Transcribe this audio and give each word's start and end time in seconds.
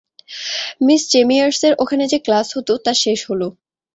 Miss 0.81 1.01
চেমিয়ার্সের 1.11 1.73
ওখানে 1.79 2.05
যে 2.07 2.17
ক্লাস 2.19 2.47
হত 2.55 2.69
তা 2.85 2.91
শেষ 3.03 3.19
হল। 3.29 3.41